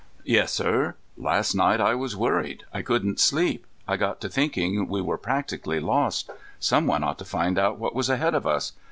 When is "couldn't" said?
2.81-3.19